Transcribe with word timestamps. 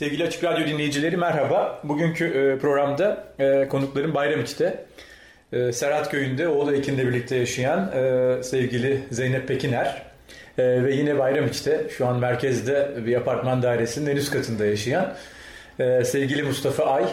Sevgili 0.00 0.24
Açık 0.24 0.44
Radyo 0.44 0.66
dinleyicileri 0.66 1.16
merhaba. 1.16 1.80
Bugünkü 1.84 2.24
e, 2.24 2.58
programda 2.58 3.24
e, 3.38 3.68
konuklarım 3.68 4.14
Bayramiç'te. 4.14 4.84
E, 5.52 5.72
Serhat 5.72 6.10
Köyü'nde 6.10 6.48
oğlu 6.48 6.74
Ekin'le 6.74 6.98
birlikte 6.98 7.36
yaşayan 7.36 7.90
sevgili 8.42 9.02
Zeynep 9.10 9.48
Pekiner 9.48 10.02
ve 10.58 10.94
yine 10.94 11.18
Bayramiç'te 11.18 11.86
şu 11.90 12.06
an 12.06 12.18
merkezde 12.18 12.90
bir 13.06 13.16
apartman 13.16 13.62
dairesinin 13.62 14.10
en 14.10 14.16
üst 14.16 14.32
katında 14.32 14.66
yaşayan 14.66 15.14
sevgili 16.04 16.42
Mustafa 16.42 16.84
Ay. 16.84 17.04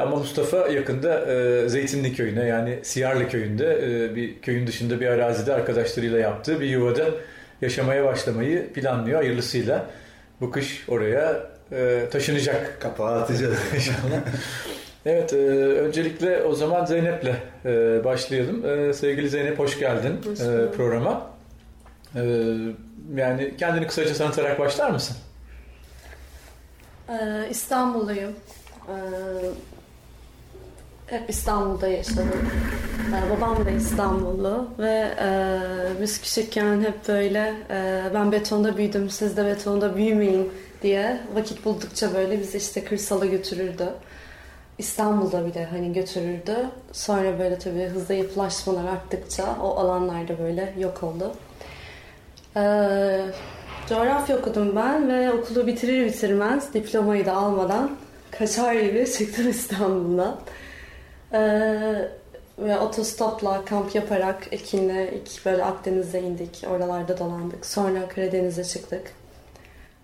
Ama 0.00 0.16
Mustafa 0.16 0.68
yakında 0.68 1.24
Zeytinli 1.68 2.14
Köyü'ne 2.14 2.46
yani 2.46 2.78
Siyarlı 2.82 3.28
Köyü'nde 3.28 3.80
bir 4.16 4.40
köyün 4.40 4.66
dışında 4.66 5.00
bir 5.00 5.06
arazide 5.06 5.52
arkadaşlarıyla 5.54 6.18
yaptığı 6.18 6.60
bir 6.60 6.66
yuvada 6.66 7.04
yaşamaya 7.62 8.04
başlamayı 8.04 8.72
planlıyor 8.72 9.18
hayırlısıyla. 9.18 9.90
Bu 10.40 10.50
kış 10.50 10.84
oraya 10.88 11.50
e, 11.72 12.08
taşınacak. 12.12 12.80
Kapağı 12.80 13.22
atacağız 13.22 13.58
inşallah. 13.74 14.20
evet, 15.06 15.32
e, 15.32 15.36
öncelikle 15.56 16.42
o 16.42 16.54
zaman 16.54 16.84
Zeynep'le 16.84 17.34
e, 17.64 18.04
başlayalım. 18.04 18.66
E, 18.66 18.92
sevgili 18.92 19.28
Zeynep 19.28 19.58
hoş 19.58 19.78
geldin 19.78 20.20
hoş 20.24 20.40
e, 20.40 20.70
programa. 20.76 21.26
E, 22.16 22.22
yani 23.14 23.56
kendini 23.58 23.86
kısaca 23.86 24.14
tanıtarak 24.14 24.58
başlar 24.58 24.90
mısın? 24.90 25.16
Ee, 27.10 27.48
İstanbulluyum. 27.50 28.32
Ee, 28.88 28.92
hep 31.10 31.30
İstanbul'da 31.30 31.88
yaşadım. 31.88 32.50
Ee, 33.08 33.30
babam 33.30 33.66
da 33.66 33.70
İstanbullu 33.70 34.68
ve 34.78 35.14
e, 35.20 35.58
biz 36.02 36.20
küçükken 36.20 36.80
hep 36.80 37.08
böyle 37.08 37.54
e, 37.70 38.02
ben 38.14 38.32
betonda 38.32 38.76
büyüdüm 38.76 39.10
siz 39.10 39.36
de 39.36 39.46
betonda 39.46 39.96
büyümeyin 39.96 40.52
diye 40.82 41.20
vakit 41.34 41.64
buldukça 41.64 42.14
böyle 42.14 42.40
bizi 42.40 42.58
işte 42.58 42.84
kırsala 42.84 43.26
götürürdü. 43.26 43.88
İstanbul'da 44.78 45.46
bile 45.46 45.64
hani 45.64 45.92
götürürdü. 45.92 46.56
Sonra 46.92 47.38
böyle 47.38 47.58
tabii 47.58 47.84
hızlı 47.84 48.14
yapılaşmalar 48.14 48.84
arttıkça 48.84 49.56
o 49.62 49.76
alanlarda 49.76 50.38
böyle 50.38 50.74
yok 50.78 51.02
oldu. 51.02 51.32
Ee, 52.56 53.20
coğrafya 53.88 54.38
okudum 54.38 54.76
ben 54.76 55.08
ve 55.08 55.32
okulu 55.32 55.66
bitirir 55.66 56.06
bitirmez 56.06 56.74
diplomayı 56.74 57.26
da 57.26 57.32
almadan 57.32 57.90
kaçar 58.30 58.74
gibi 58.74 59.12
çıktım 59.12 59.48
İstanbul'dan. 59.48 60.36
Ee, 61.32 62.08
ve 62.58 62.78
otostopla 62.78 63.64
kamp 63.64 63.94
yaparak 63.94 64.46
Ekin'le 64.50 65.08
ilk 65.12 65.46
böyle 65.46 65.64
Akdeniz'e 65.64 66.20
indik. 66.20 66.64
Oralarda 66.70 67.18
dolandık. 67.18 67.66
Sonra 67.66 68.08
Karadeniz'e 68.08 68.64
çıktık. 68.64 69.12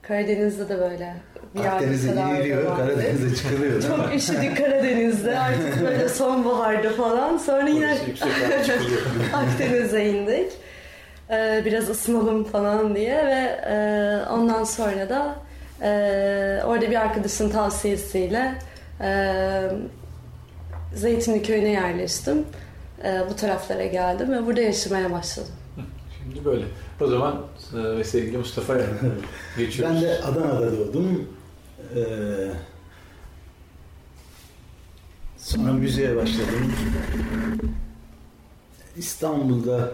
Karadeniz'de 0.03 0.69
de 0.69 0.79
böyle 0.79 1.15
bir 1.55 1.65
Akdeniz'e 1.65 2.13
giriliyor, 2.13 2.77
Karadeniz'e 2.77 3.37
çıkılıyor. 3.37 3.83
Çok 3.83 4.15
üşüdük 4.15 4.57
Karadeniz'de 4.57 5.39
artık 5.39 5.83
böyle 5.83 6.09
sonbaharda 6.09 6.91
falan. 6.91 7.37
Sonra 7.37 7.69
yine 7.69 7.93
Akdeniz'e 9.35 10.07
indik. 10.07 10.53
Ee, 11.31 11.63
biraz 11.65 11.89
ısınalım 11.89 12.45
falan 12.45 12.95
diye 12.97 13.27
ve 13.27 13.71
e, 13.71 13.77
ondan 14.31 14.65
sonra 14.65 15.09
da 15.09 15.37
e, 15.83 15.89
orada 16.65 16.91
bir 16.91 17.01
arkadaşın 17.01 17.51
tavsiyesiyle 17.51 18.55
e, 19.01 19.71
Zeytinli 20.95 21.43
köyüne 21.43 21.71
yerleştim. 21.71 22.45
E, 23.05 23.21
bu 23.31 23.37
taraflara 23.37 23.87
geldim 23.87 24.33
ve 24.33 24.47
burada 24.47 24.61
yaşamaya 24.61 25.13
başladım. 25.13 25.53
Şimdi 26.19 26.45
böyle. 26.45 26.65
O 27.01 27.07
zaman 27.07 27.47
e, 28.01 28.05
sevgili 28.05 28.39
Mustafa'ya 28.39 28.87
geçiyoruz. 29.59 29.95
Ben 29.97 30.03
de 30.03 30.23
Adana'da 30.23 30.79
doğdum. 30.79 31.29
Ee, 31.95 32.51
sonra 35.37 35.73
müziğe 35.73 36.17
başladım. 36.17 36.73
İstanbul'da 38.97 39.93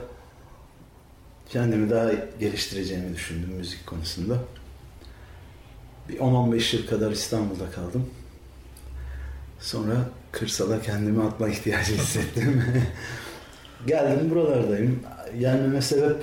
kendimi 1.48 1.90
daha 1.90 2.10
geliştireceğimi 2.40 3.14
düşündüm 3.14 3.50
müzik 3.50 3.86
konusunda. 3.86 4.38
Bir 6.08 6.18
10-15 6.18 6.76
yıl 6.76 6.86
kadar 6.86 7.10
İstanbul'da 7.10 7.70
kaldım. 7.70 8.10
Sonra 9.60 10.08
kırsala 10.32 10.82
kendimi 10.82 11.22
atma 11.22 11.48
ihtiyacı 11.48 11.92
hissettim. 11.92 12.64
Geldim 13.86 14.30
buralardayım. 14.30 15.00
Gelmeme 15.38 15.82
sebep 15.82 16.22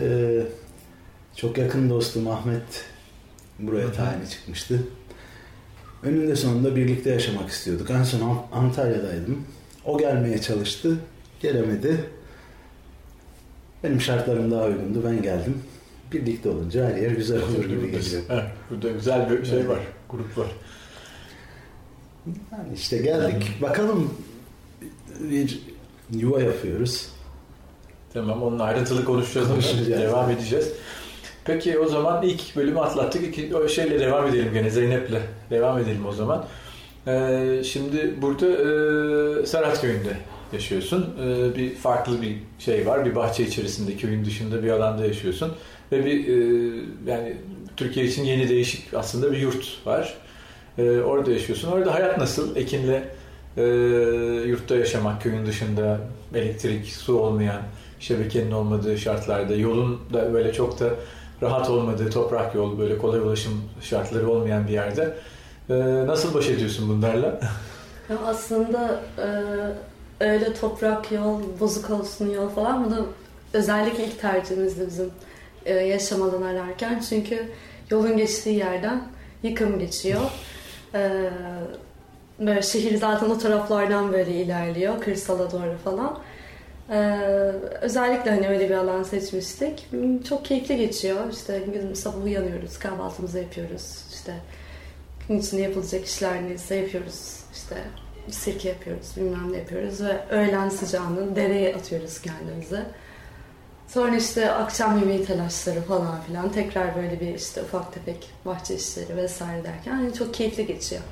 e, 0.00 0.42
çok 1.36 1.58
yakın 1.58 1.90
dostum 1.90 2.28
Ahmet 2.28 2.84
buraya 3.58 3.92
tayini 3.92 4.28
çıkmıştı. 4.30 4.82
Önünde 6.02 6.36
sonunda 6.36 6.76
birlikte 6.76 7.10
yaşamak 7.10 7.50
istiyorduk. 7.50 7.90
En 7.90 8.02
son 8.02 8.46
Antalya'daydım. 8.52 9.44
O 9.84 9.98
gelmeye 9.98 10.40
çalıştı. 10.40 10.96
Gelemedi. 11.40 12.04
Benim 13.84 14.00
şartlarım 14.00 14.50
daha 14.50 14.64
uygundu. 14.64 15.02
Ben 15.04 15.22
geldim. 15.22 15.62
Birlikte 16.12 16.48
olunca 16.48 16.86
her 16.86 16.96
yer 16.96 17.10
güzel 17.10 17.42
olur 17.42 17.64
gibi 17.64 17.90
geliyor. 17.90 18.22
Evet, 18.28 18.44
burada 18.70 18.90
güzel 18.90 19.30
bir 19.30 19.44
şey 19.44 19.68
var. 19.68 19.80
Grup 20.10 20.38
var. 20.38 20.48
Yani 22.52 22.74
işte 22.74 22.98
geldik. 22.98 23.62
Bakalım 23.62 24.14
bir 25.20 25.60
yuva 26.10 26.42
yapıyoruz. 26.42 27.08
Tamam 28.12 28.42
onun 28.42 28.58
ayrıntılı 28.58 29.04
konuşacağız. 29.04 29.48
konuşacağız. 29.48 30.02
Devam 30.02 30.30
edeceğiz. 30.30 30.72
Peki 31.44 31.78
o 31.78 31.88
zaman 31.88 32.22
ilk 32.22 32.56
bölümü 32.56 32.80
atlattık. 32.80 33.24
İki, 33.24 33.56
o 33.56 33.68
şeyle 33.68 34.00
devam 34.00 34.26
edelim 34.26 34.52
gene 34.52 34.70
Zeynep'le. 34.70 35.20
Devam 35.50 35.78
edelim 35.78 36.06
o 36.06 36.12
zaman. 36.12 36.44
Ee, 37.06 37.62
şimdi 37.64 38.14
burada 38.22 38.46
e, 38.46 39.46
Serhat 39.46 39.80
Köyü'nde 39.80 40.16
yaşıyorsun. 40.52 41.14
Ee, 41.22 41.56
bir 41.56 41.74
farklı 41.74 42.22
bir 42.22 42.36
şey 42.58 42.86
var. 42.86 43.04
Bir 43.04 43.14
bahçe 43.14 43.46
içerisinde 43.46 43.96
köyün 43.96 44.24
dışında 44.24 44.62
bir 44.62 44.70
alanda 44.70 45.06
yaşıyorsun. 45.06 45.52
Ve 45.92 46.04
bir 46.04 46.28
e, 46.28 46.34
yani 47.06 47.36
Türkiye 47.76 48.06
için 48.06 48.24
yeni 48.24 48.48
değişik 48.48 48.94
aslında 48.94 49.32
bir 49.32 49.38
yurt 49.38 49.86
var. 49.86 50.14
Ee, 50.80 51.00
orada 51.00 51.30
yaşıyorsun. 51.30 51.72
Orada 51.72 51.94
hayat 51.94 52.18
nasıl? 52.18 52.56
Ekin'le 52.56 53.02
e, 53.56 53.62
yurtta 54.46 54.76
yaşamak, 54.76 55.22
köyün 55.22 55.46
dışında 55.46 56.00
elektrik, 56.34 56.86
su 56.86 57.18
olmayan, 57.18 57.60
şebekenin 58.00 58.50
olmadığı 58.50 58.98
şartlarda, 58.98 59.54
yolun 59.54 60.00
da 60.12 60.32
böyle 60.32 60.52
çok 60.52 60.80
da 60.80 60.90
rahat 61.42 61.70
olmadığı, 61.70 62.10
toprak 62.10 62.54
yol, 62.54 62.78
böyle 62.78 62.98
kolay 62.98 63.20
ulaşım 63.20 63.62
şartları 63.80 64.30
olmayan 64.30 64.68
bir 64.68 64.72
yerde. 64.72 65.14
E, 65.70 65.74
nasıl 66.06 66.34
baş 66.34 66.48
ediyorsun 66.48 66.88
bunlarla? 66.88 67.40
Aslında 68.26 69.00
e, 69.18 69.28
öyle 70.24 70.54
toprak 70.54 71.12
yol, 71.12 71.40
bozuk 71.60 71.90
olsun 71.90 72.30
yol 72.30 72.48
falan 72.48 72.84
bu 72.84 72.90
da 72.90 72.96
özellikle 73.52 74.04
ilk 74.04 74.20
tercihimizdi 74.20 74.86
bizim 74.86 75.10
e, 75.64 75.74
yaşamadan 75.74 76.42
ararken. 76.42 77.02
Çünkü 77.08 77.48
yolun 77.90 78.16
geçtiği 78.16 78.56
yerden 78.56 79.02
yıkım 79.42 79.78
geçiyor. 79.78 80.20
E, 80.94 81.30
böyle 82.38 82.62
şehir 82.62 82.96
zaten 82.96 83.30
o 83.30 83.38
taraflardan 83.38 84.12
böyle 84.12 84.30
ilerliyor, 84.30 85.00
kırsala 85.00 85.52
doğru 85.52 85.76
falan. 85.84 86.20
Ee, 86.90 86.96
özellikle 87.80 88.30
hani 88.30 88.48
öyle 88.48 88.70
bir 88.70 88.74
alan 88.74 89.02
seçmiştik. 89.02 89.88
Çok 90.28 90.44
keyifli 90.44 90.76
geçiyor. 90.76 91.32
İşte 91.32 91.62
sabah 91.94 92.24
uyanıyoruz, 92.24 92.78
kahvaltımızı 92.78 93.38
yapıyoruz. 93.38 94.04
İşte 94.12 94.34
gün 95.28 95.38
içinde 95.38 95.60
yapılacak 95.62 96.04
işler 96.04 96.42
neyse 96.42 96.74
yapıyoruz. 96.74 97.40
İşte 97.54 97.76
sirke 98.28 98.68
yapıyoruz, 98.68 99.16
bilmem 99.16 99.52
ne 99.52 99.56
yapıyoruz 99.56 100.00
ve 100.00 100.18
öğlen 100.30 100.68
sıcağını 100.68 101.36
dereye 101.36 101.76
atıyoruz 101.76 102.20
kendimize. 102.20 102.86
Sonra 103.94 104.16
işte 104.16 104.52
akşam 104.52 104.98
yemeği 104.98 105.24
telaşları 105.24 105.82
falan 105.82 106.22
filan 106.22 106.52
tekrar 106.52 106.96
böyle 106.96 107.20
bir 107.20 107.34
işte 107.34 107.62
ufak 107.62 107.94
tefek 107.94 108.30
bahçe 108.44 108.74
işleri 108.74 109.16
vesaire 109.16 109.64
derken 109.64 109.92
hani 109.92 110.14
çok 110.14 110.34
keyifli 110.34 110.66
geçiyor. 110.66 111.02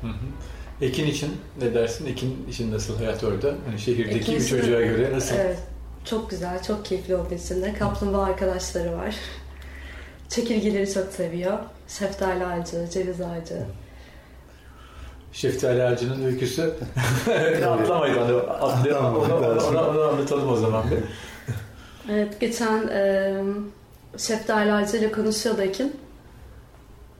Hı 0.00 0.06
hı. 0.06 0.84
Ekin 0.84 1.06
için 1.06 1.36
ne 1.60 1.74
dersin? 1.74 2.06
Ekin 2.06 2.46
için 2.50 2.72
nasıl 2.72 2.98
hayat 2.98 3.24
orada? 3.24 3.54
Hani 3.66 3.78
şehirdeki 3.78 4.18
Ekin 4.18 4.34
bir 4.34 4.46
çocuğa 4.46 4.80
göre 4.80 5.12
nasıl? 5.12 5.34
Evet. 5.34 5.58
Çok 6.04 6.30
güzel, 6.30 6.62
çok 6.62 6.84
keyifli 6.84 7.16
olduğu 7.16 7.34
için 7.34 7.62
de. 7.62 7.74
Kaplumbağa 7.74 8.24
arkadaşları 8.24 8.92
var. 8.92 9.14
Çekirgeleri 10.28 10.92
çok 10.92 11.12
seviyor. 11.12 11.58
Şeftali 11.88 12.46
ağacı, 12.46 12.90
ceviz 12.90 13.20
ağacı. 13.20 13.66
şeftali 15.32 15.82
ağacının 15.82 16.24
öyküsü. 16.24 16.62
Atlamayın 17.66 18.16
onu, 18.16 18.36
atlayalım. 18.50 19.16
Onu, 19.16 19.36
onu, 19.36 19.60
onu, 19.68 19.88
onu 19.88 20.02
anlatalım 20.02 20.48
o 20.48 20.56
zaman 20.56 20.90
bir. 20.90 20.98
Evet 22.12 22.40
geçen 22.40 22.88
e, 22.88 23.32
şeftali 24.18 24.72
ağacıyla 24.72 25.12
konuşuyordu 25.12 25.62
Ekin. 25.62 25.96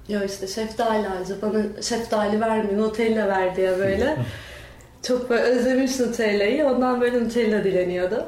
Ya 0.08 0.24
işte 0.24 0.46
şeftali 0.46 1.08
ağacı 1.08 1.42
bana 1.42 1.82
şeftali 1.82 2.40
vermiyor 2.40 2.78
Nutella 2.78 3.28
ver 3.28 3.56
diye 3.56 3.78
böyle. 3.78 4.16
Çok 5.02 5.30
böyle 5.30 5.42
özlemiş 5.42 6.00
Nutella'yı 6.00 6.66
ondan 6.66 7.00
böyle 7.00 7.24
Nutella 7.24 7.64
dileniyordu. 7.64 8.24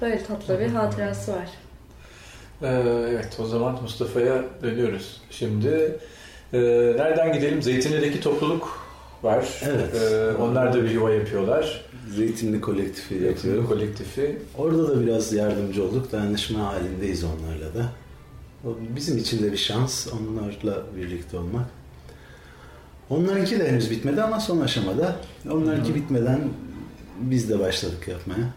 Böyle 0.00 0.22
tatlı 0.24 0.60
bir 0.60 0.66
hatırası 0.66 1.32
var. 1.32 1.48
Ee, 2.62 2.66
evet 3.10 3.36
o 3.40 3.46
zaman 3.46 3.82
Mustafa'ya 3.82 4.44
dönüyoruz. 4.62 5.22
Şimdi 5.30 5.98
e, 6.52 6.58
nereden 6.96 7.32
gidelim? 7.32 7.62
Zeytinli'deki 7.62 8.20
topluluk 8.20 8.87
var. 9.22 9.60
Evet. 9.62 9.94
Ee, 9.94 10.32
onlar 10.42 10.72
da 10.72 10.84
bir 10.84 10.90
yuva 10.90 11.10
yapıyorlar. 11.10 11.84
Zeytinli 12.16 12.60
kolektifi 12.60 13.18
Zeytinli 13.18 13.26
yapıyor. 13.26 13.66
kolektifi. 13.66 14.38
Orada 14.58 14.88
da 14.88 15.00
biraz 15.02 15.32
yardımcı 15.32 15.84
olduk. 15.84 16.12
Dayanışma 16.12 16.60
halindeyiz 16.60 17.24
onlarla 17.24 17.74
da. 17.74 17.92
O 18.64 18.76
bizim 18.96 19.18
için 19.18 19.42
de 19.42 19.52
bir 19.52 19.56
şans 19.56 20.06
onlarla 20.12 20.82
birlikte 20.96 21.38
olmak. 21.38 21.66
Onlarınki 23.10 23.60
de 23.60 23.70
henüz 23.70 23.90
bitmedi 23.90 24.22
ama 24.22 24.40
son 24.40 24.60
aşamada. 24.60 25.16
Onlarınki 25.50 25.90
hı. 25.90 25.94
bitmeden 25.94 26.40
biz 27.20 27.50
de 27.50 27.58
başladık 27.58 28.08
yapmaya. 28.08 28.54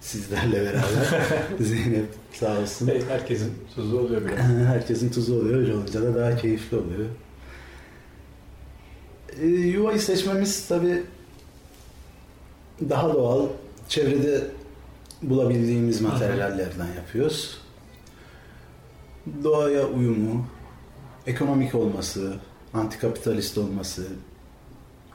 Sizlerle 0.00 0.64
beraber. 0.64 1.26
Zeynep 1.60 2.06
sağ 2.32 2.58
olsun. 2.58 2.88
Evet, 2.88 3.04
herkesin 3.08 3.52
tuzu 3.74 3.98
oluyor 3.98 4.22
biraz. 4.24 4.38
Herkesin 4.68 5.10
tuzu 5.10 5.34
oluyor. 5.34 5.58
Öyle 5.58 5.74
olunca 5.74 6.02
da 6.02 6.14
daha 6.14 6.36
keyifli 6.36 6.76
oluyor. 6.76 7.06
Ee, 9.42 9.46
yuvayı 9.46 10.00
seçmemiz 10.00 10.68
tabi 10.68 11.02
daha 12.88 13.14
doğal. 13.14 13.46
Çevrede 13.88 14.44
bulabildiğimiz 15.22 16.00
materyallerden 16.00 16.86
yapıyoruz. 16.96 17.60
Doğaya 19.44 19.86
uyumu, 19.86 20.46
ekonomik 21.26 21.74
olması, 21.74 22.34
antikapitalist 22.74 23.58
olması, 23.58 24.06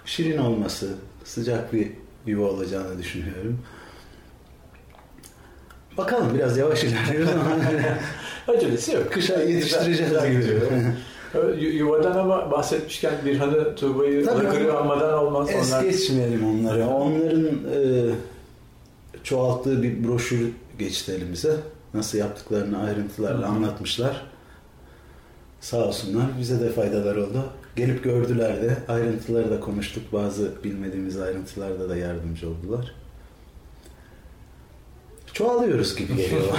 şirin 0.05 0.37
olması, 0.37 0.93
sıcak 1.23 1.73
bir 1.73 1.91
yuva 2.25 2.45
olacağını 2.45 2.97
düşünüyorum. 2.97 3.59
Bakalım 5.97 6.33
biraz 6.35 6.57
yavaş 6.57 6.83
ilerliyoruz 6.83 7.29
ama 7.29 7.57
Acelesi 8.57 8.91
yok. 8.91 9.13
kışa 9.13 9.41
yetiştireceğiz 9.43 10.11
gibi. 10.11 10.61
Yuvadan 11.57 12.17
ama 12.17 12.51
bahsetmişken 12.51 13.13
Birhan'ı, 13.25 13.75
Tuğba'yı 13.75 14.25
Tabii. 14.25 14.43
Lakır'ı 14.43 14.77
almadan 14.77 15.13
olmaz. 15.13 15.49
Es 15.49 15.73
Onlar 15.73 15.83
geçmeyelim 15.83 16.47
onları. 16.47 16.87
Onların 16.87 17.45
e, 17.45 18.11
çoğalttığı 19.23 19.83
bir 19.83 20.07
broşür 20.07 20.51
geçti 20.79 21.11
elimize. 21.11 21.55
Nasıl 21.93 22.17
yaptıklarını 22.17 22.83
ayrıntılarla 22.83 23.47
Hı 23.47 23.51
anlatmışlar. 23.51 24.25
Sağ 25.61 25.85
olsunlar. 25.85 26.25
Bize 26.39 26.59
de 26.59 26.69
faydalar 26.69 27.15
oldu. 27.15 27.45
Gelip 27.75 28.03
gördüler 28.03 28.61
de. 28.61 28.77
Ayrıntıları 28.87 29.51
da 29.51 29.59
konuştuk. 29.59 30.03
Bazı 30.13 30.51
bilmediğimiz 30.63 31.19
ayrıntılarda 31.19 31.89
da 31.89 31.95
yardımcı 31.95 32.49
oldular. 32.49 32.95
Çoğalıyoruz 35.33 35.95
gibi 35.95 36.15
geliyor. 36.15 36.41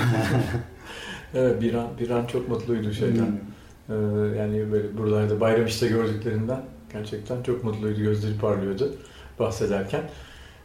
Evet, 1.34 1.62
Birhan, 1.62 1.88
Birhan 2.00 2.26
çok 2.26 2.49
mutluydu 2.49 2.93
şeyden. 2.93 3.26
Hmm. 3.26 3.56
Ee, 3.88 3.94
yani 4.38 4.73
böyle 4.73 4.99
buralarda 4.99 5.41
bayram 5.41 5.67
işte 5.67 5.88
gördüklerinden 5.88 6.65
gerçekten 6.93 7.43
çok 7.43 7.65
mutluydu, 7.65 8.00
gözleri 8.00 8.38
parlıyordu 8.38 8.94
bahsederken. 9.38 10.03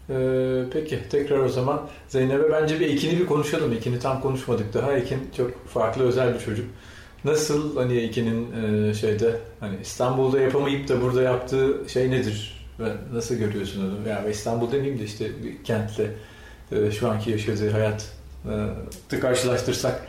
Ee, 0.09 0.63
peki 0.73 0.99
tekrar 1.09 1.37
o 1.37 1.49
zaman 1.49 1.87
Zeynep'e 2.07 2.51
bence 2.51 2.79
bir 2.79 2.89
Ekin'i 2.89 3.19
bir 3.19 3.25
konuşalım. 3.25 3.73
Ekin'i 3.73 3.99
tam 3.99 4.21
konuşmadık 4.21 4.73
daha. 4.73 4.93
Ekin 4.93 5.19
çok 5.37 5.67
farklı 5.67 6.03
özel 6.03 6.33
bir 6.33 6.39
çocuk. 6.39 6.65
Nasıl 7.23 7.77
hani 7.77 7.97
Ekin'in 7.97 8.47
e, 8.63 8.93
şeyde 8.93 9.35
hani 9.59 9.75
İstanbul'da 9.81 10.39
yapamayıp 10.39 10.87
da 10.87 11.01
burada 11.01 11.21
yaptığı 11.21 11.77
şey 11.87 12.11
nedir? 12.11 12.67
Ve 12.79 12.91
nasıl 13.13 13.35
görüyorsun 13.35 13.81
onu? 13.81 14.09
Yani 14.09 14.31
İstanbul 14.31 14.71
demeyeyim 14.71 14.99
de 14.99 15.03
işte 15.03 15.25
bir 15.43 15.63
kentle 15.63 16.11
e, 16.71 16.91
şu 16.91 17.09
anki 17.09 17.31
yaşadığı 17.31 17.71
hayatı 17.71 18.05
karşılaştırsak 19.21 20.07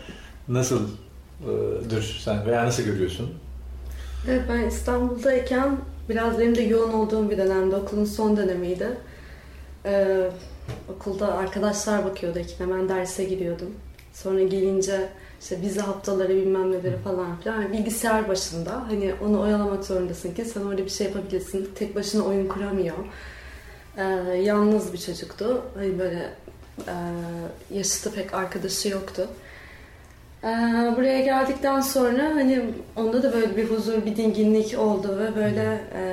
nasıldır 1.92 2.20
sen 2.24 2.46
veya 2.46 2.66
nasıl 2.66 2.82
görüyorsun? 2.82 3.30
Evet 4.28 4.42
ben 4.48 4.68
İstanbul'dayken 4.68 5.76
biraz 6.08 6.38
benim 6.38 6.54
de 6.54 6.62
yoğun 6.62 6.92
olduğum 6.92 7.30
bir 7.30 7.38
dönemde 7.38 7.76
okulun 7.76 8.04
son 8.04 8.36
dönemiydi. 8.36 8.88
Ee, 9.84 10.30
okulda 10.88 11.34
arkadaşlar 11.34 12.04
bakıyordu 12.04 12.38
Ekin 12.38 12.64
hemen 12.64 12.88
derse 12.88 13.24
giriyordum. 13.24 13.70
Sonra 14.12 14.42
gelince 14.42 15.08
işte 15.40 15.60
vize 15.60 15.80
haftaları 15.80 16.28
bilmem 16.28 16.72
neleri 16.72 16.96
falan 17.04 17.40
filan. 17.40 17.62
Yani 17.62 17.72
bilgisayar 17.72 18.28
başında 18.28 18.84
hani 18.88 19.14
onu 19.24 19.40
oyalamak 19.40 19.84
zorundasın 19.84 20.34
ki 20.34 20.44
sen 20.44 20.60
orada 20.60 20.84
bir 20.84 20.90
şey 20.90 21.06
yapabilirsin. 21.06 21.70
Tek 21.74 21.96
başına 21.96 22.22
oyun 22.22 22.48
kuramıyor. 22.48 22.96
Ee, 23.96 24.02
yalnız 24.42 24.92
bir 24.92 24.98
çocuktu. 24.98 25.62
Hani 25.74 25.98
böyle 25.98 26.30
e, 26.88 26.94
yaşıtı 27.74 28.12
pek 28.12 28.34
arkadaşı 28.34 28.88
yoktu. 28.88 29.28
Ee, 30.44 30.48
buraya 30.96 31.20
geldikten 31.20 31.80
sonra 31.80 32.24
hani 32.34 32.60
onda 32.96 33.22
da 33.22 33.32
böyle 33.32 33.56
bir 33.56 33.70
huzur, 33.70 34.06
bir 34.06 34.16
dinginlik 34.16 34.78
oldu 34.78 35.18
ve 35.18 35.36
böyle 35.36 35.80
e, 35.94 36.04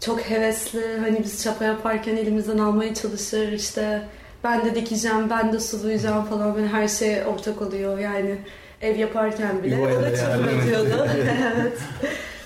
çok 0.00 0.20
hevesli 0.20 0.98
hani 1.00 1.22
biz 1.24 1.42
çapa 1.42 1.64
yaparken 1.64 2.16
elimizden 2.16 2.58
almaya 2.58 2.94
çalışır 2.94 3.52
işte 3.52 4.02
ben 4.44 4.64
de 4.64 4.74
dikeceğim, 4.74 5.30
ben 5.30 5.52
de 5.52 5.60
sulayacağım 5.60 6.24
falan 6.24 6.54
böyle 6.54 6.68
her 6.68 6.88
şey 6.88 7.26
ortak 7.26 7.62
oluyor 7.62 7.98
yani 7.98 8.38
ev 8.80 8.96
yaparken 8.96 9.62
bile 9.62 9.78
o 9.78 10.02
da 10.02 10.16
çapa 10.16 10.56
atıyordu. 10.56 11.08
evet. 11.56 11.78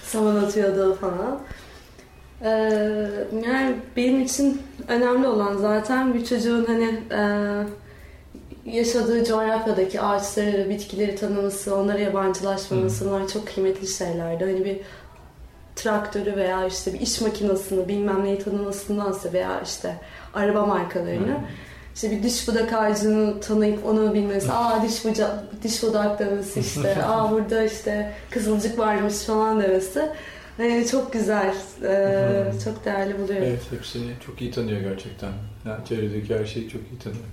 Saman 0.05 0.37
atıyordu 0.37 0.99
falan. 1.01 1.41
Ee, 2.43 2.49
yani 3.47 3.77
benim 3.97 4.21
için 4.21 4.63
önemli 4.89 5.27
olan 5.27 5.57
zaten 5.57 6.15
bir 6.15 6.25
çocuğun 6.25 6.65
hani 6.65 7.01
e, 7.11 7.21
yaşadığı 8.67 9.25
coğrafyadaki 9.25 10.01
ağaçları, 10.01 10.71
bitkileri 10.71 11.17
tanıması, 11.17 11.77
onlara 11.77 11.99
yabancılaşmaması 11.99 13.07
bunlar 13.07 13.29
çok 13.29 13.47
kıymetli 13.47 13.87
şeylerdi. 13.87 14.45
Hani 14.45 14.65
bir 14.65 14.81
traktörü 15.77 16.37
veya 16.37 16.67
işte 16.67 16.95
bir 16.95 17.01
iş 17.01 17.21
makinesini 17.21 17.89
bilmem 17.89 18.25
neyi 18.25 18.39
tanımasındansa 18.39 19.33
veya 19.33 19.61
işte 19.65 19.97
araba 20.35 20.67
markalarını 20.67 21.37
işte 21.95 22.11
bir 22.11 22.23
diş 22.23 22.49
budak 22.49 22.73
ağacını 22.73 23.41
tanıyıp 23.41 23.87
onu 23.87 24.15
bilmesi. 24.15 24.53
Aa 24.53 24.83
diş 24.83 25.05
budak, 25.05 25.63
diş 25.63 25.83
budak 25.83 26.19
demesi 26.19 26.61
işte. 26.67 27.05
Aa 27.05 27.31
burada 27.31 27.65
işte 27.65 28.13
kızılcık 28.31 28.79
varmış 28.79 29.15
falan 29.15 29.63
demesi. 29.63 30.09
Yani 30.59 30.87
çok 30.87 31.13
güzel. 31.13 31.55
Ee, 31.83 32.53
çok 32.65 32.85
değerli 32.85 33.19
buluyorum. 33.19 33.47
Evet, 33.49 33.63
hepsini 33.71 34.13
çok 34.27 34.41
iyi 34.43 34.51
tanıyor 34.51 34.81
gerçekten. 34.81 35.33
Yani 35.67 35.85
çevredeki 35.89 36.39
her 36.39 36.45
şeyi 36.45 36.69
çok 36.69 36.81
iyi 36.83 36.99
tanıyor. 36.99 37.25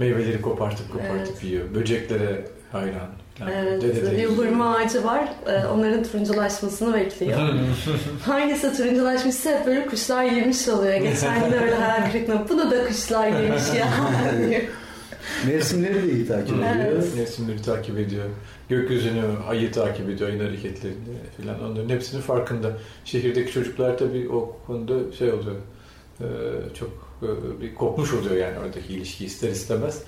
Meyveleri 0.00 0.40
kopartıp 0.42 0.92
kopartıp 0.92 1.16
Evet. 1.34 1.44
yiyor. 1.44 1.74
Böceklere 1.74 2.44
hayran. 2.72 3.08
Yani 3.40 3.52
Evet, 3.56 3.82
dede 3.82 4.16
bir 4.18 4.24
hurma 4.24 4.76
ağacı 4.76 5.04
var. 5.04 5.28
Ee, 5.46 5.66
Onların 5.66 6.02
turunculaşmasını 6.04 6.94
bekliyor. 6.94 7.40
Hangisi 8.26 8.76
turunculaşmışsa 8.76 9.50
hep 9.50 9.66
böyle 9.66 9.86
kuşlar 9.86 10.24
yemiş 10.24 10.68
oluyor. 10.68 10.94
Geçen 10.94 11.44
gün 11.50 11.58
öyle 11.58 11.74
hayal 11.74 12.12
kırıklığı. 12.12 12.46
Bunu 12.48 12.70
da 12.70 12.86
kuşlar 12.86 13.26
yemiş 13.42 13.62
ya. 13.78 13.88
Mevsimleri 15.46 15.94
de 16.08 16.12
iyi 16.12 16.26
takip 16.26 16.54
ediyor. 16.54 16.74
Evet. 16.92 17.04
Mevsimleri 17.16 17.62
takip 17.62 17.98
ediyor. 17.98 18.24
Gökyüzünü, 18.68 19.22
ayı 19.48 19.72
takip 19.72 20.10
ediyor, 20.10 20.30
ayın 20.30 20.40
hareketlerini 20.44 20.96
filan. 21.36 21.64
Onların 21.64 21.88
hepsinin 21.88 22.22
farkında. 22.22 22.72
Şehirdeki 23.04 23.52
çocuklar 23.52 23.98
tabii 23.98 24.28
o 24.28 24.56
konuda 24.66 25.12
şey 25.18 25.32
oluyor. 25.32 25.56
e, 26.20 26.26
Çok 26.78 27.09
bir 27.60 27.74
kopmuş 27.74 28.12
oluyor 28.14 28.36
yani 28.36 28.58
oradaki 28.58 28.92
ilişki 28.92 29.24
ister 29.24 29.48
istemez. 29.48 30.02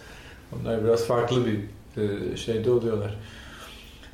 Onlar 0.52 0.85
biraz 0.85 1.04
farklı 1.04 1.47
bir 1.47 1.59
e, 2.02 2.37
şeyde 2.37 2.71
oluyorlar. 2.71 3.19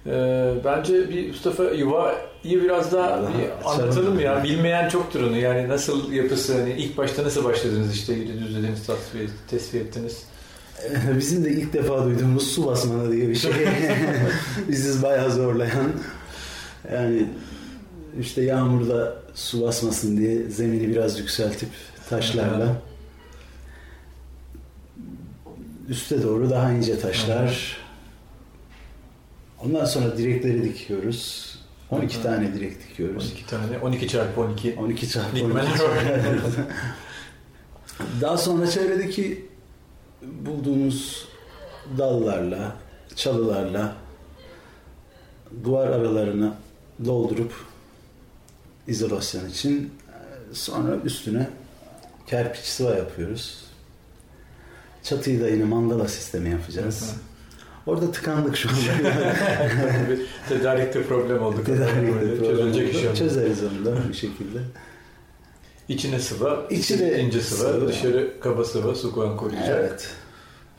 E, 0.07 0.55
Bence 0.65 1.09
bir 1.09 1.29
Mustafa 1.29 1.65
Yuva'yı 1.65 2.63
biraz 2.63 2.93
daha 2.93 3.23
Daha 3.23 3.29
bir 3.39 3.71
anlatalım 3.71 4.21
ya. 4.21 4.45
Bilmeyen 4.45 4.89
çoktur 4.89 5.21
onu. 5.21 5.37
Yani 5.37 5.69
nasıl 5.69 6.13
yapısı, 6.13 6.59
hani 6.59 6.73
ilk 6.73 6.97
başta 6.97 7.25
nasıl 7.25 7.45
başladınız 7.45 7.95
işte 7.95 8.17
düzlediniz, 8.17 8.87
tasfiye, 8.87 9.27
tesviye 9.51 9.85
ettiniz. 9.85 10.25
Bizim 11.19 11.45
de 11.45 11.51
ilk 11.51 11.73
defa 11.73 12.05
duyduğumuz 12.05 12.51
su 12.51 12.67
basmanı 12.67 13.13
diye 13.13 13.29
bir 13.29 13.35
şey. 13.35 13.53
Bizi 14.69 15.03
bayağı 15.03 15.33
zorlayan. 15.33 15.93
Yani 16.93 17.27
işte 18.21 18.43
yağmurda 18.43 19.17
su 19.35 19.63
basmasın 19.63 20.17
diye 20.17 20.43
zemini 20.43 20.89
biraz 20.89 21.19
yükseltip 21.19 21.69
taşlarla 22.09 22.77
üste 25.89 26.23
doğru 26.23 26.51
daha 26.51 26.73
ince 26.73 26.99
taşlar. 27.01 27.77
Ondan 29.65 29.85
sonra 29.85 30.19
direkleri 30.19 30.65
dikiyoruz. 30.65 31.49
12 31.91 32.23
tane 32.23 32.55
direkt 32.55 32.89
dikiyoruz. 32.89 33.33
12 33.33 33.47
tane. 33.47 33.79
12 33.79 34.09
çarpı 34.09 34.41
12. 34.41 34.77
12 34.79 35.09
çarpı 35.09 35.31
12. 35.31 35.45
Dikmeler 35.45 35.65
var. 35.65 36.67
Daha 38.21 38.37
sonra 38.37 38.67
çevredeki 38.67 39.49
bulduğunuz 40.23 41.29
dallarla, 41.99 42.77
çalılarla 43.17 43.97
duvar 45.65 45.89
aralarını 45.89 46.55
doldurup 47.05 47.53
izolasyon 48.87 49.49
için 49.49 49.85
e, 49.85 50.55
sonra 50.55 50.97
üstüne 50.97 51.49
kerpiç 52.29 52.65
sıva 52.65 52.95
yapıyoruz. 52.95 53.65
Çatıyı 55.03 55.41
da 55.41 55.49
yine 55.49 55.65
mandala 55.65 56.09
sistemi 56.09 56.51
yapacağız. 56.51 57.15
Orada 57.87 58.13
tıkandık 58.13 58.57
şu 58.57 58.69
anda. 58.69 59.35
Tedarikte 60.49 61.03
problem 61.03 61.43
oldu. 61.43 61.57
Tedarikte 61.67 62.13
problem 62.13 62.39
Çözülecek 62.57 62.89
oldu. 62.89 62.99
iş 62.99 63.05
yok. 63.05 63.17
Çözeriz 63.17 63.59
onu 63.65 63.85
da 63.85 64.09
bir 64.09 64.15
şekilde. 64.15 64.59
İçine 65.89 66.19
sıva, 66.19 66.67
İçine 66.71 67.19
ince 67.21 67.41
sıva, 67.41 67.73
sıva. 67.73 67.89
dışarı 67.89 68.41
kaba 68.41 68.65
sıva, 68.65 68.95
su 68.95 69.13
koyan 69.15 69.37
koruyacak. 69.37 69.79
Evet. 69.81 70.09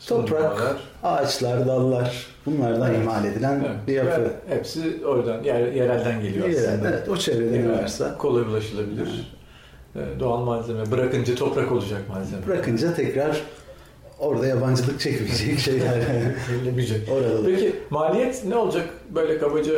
Toprak, 0.08 0.78
ağaçlar, 1.04 1.68
dallar 1.68 2.28
bunlardan 2.46 2.90
Evet. 2.90 3.02
imal 3.04 3.26
edilen 3.26 3.60
Evet. 3.68 3.88
bir 3.88 3.94
yapı. 3.94 4.34
Hepsi 4.50 5.06
oradan, 5.06 5.44
yer, 5.44 5.72
yerelden 5.72 6.22
geliyor 6.22 6.50
Yerel, 6.50 6.74
aslında. 6.74 6.90
evet, 6.90 7.10
o 7.10 7.18
çevrede 7.18 7.62
ne 7.62 7.70
varsa 7.70 8.18
Kolay 8.18 8.44
ulaşılabilir. 8.44 9.08
Ee, 9.08 9.39
Doğal 10.20 10.44
malzeme. 10.44 10.92
Bırakınca 10.92 11.36
toprak 11.36 11.72
olacak 11.72 12.02
malzeme. 12.10 12.48
bırakınca 12.48 12.96
tekrar 12.96 13.42
orada 14.20 14.48
yabancılık 14.48 15.00
çekmeyecek 15.00 15.60
şeyler. 15.60 16.02
Yenilemeyecek. 16.54 17.10
Orada 17.12 17.44
da. 17.44 17.46
Peki 17.46 17.76
maliyet 17.90 18.46
ne 18.46 18.56
olacak? 18.56 18.90
Böyle 19.16 19.38
kabaca 19.38 19.74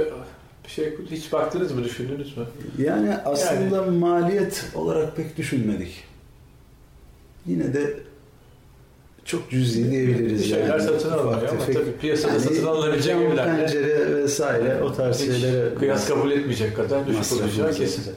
bir 0.65 0.69
şey 0.69 0.97
hiç 1.11 1.33
baktınız 1.33 1.71
mı, 1.71 1.83
düşündünüz 1.83 2.37
mü? 2.37 2.43
Yani 2.77 3.15
aslında 3.25 3.83
maliyet 3.83 4.65
olarak 4.75 5.15
pek 5.15 5.37
düşünmedik. 5.37 6.03
Yine 7.45 7.73
de 7.73 7.93
çok 9.25 9.49
cüzi 9.49 9.91
diyebiliriz. 9.91 10.43
Bir 10.43 10.47
şeyler 10.47 10.67
yani. 10.67 10.81
satın 10.81 11.11
alınıyor 11.11 11.49
ama 11.49 11.59
tefek. 11.59 11.75
tabii 11.75 11.97
piyasada 12.01 12.31
Yani 12.33 12.41
satın 12.41 12.65
alınabilecek 12.65 13.13
cam, 13.13 13.23
evlerde 13.23 13.57
pencere 13.57 14.15
vesaire 14.15 14.83
o 14.83 14.93
tarz 14.93 15.19
hiç 15.21 15.41
şeylere 15.41 15.75
kıyas 15.75 16.07
kabul 16.07 16.31
etmeyecek 16.31 16.75
kadar 16.75 17.07
düşük 17.07 17.41
olacağı 17.41 17.73
kesin. 17.73 18.13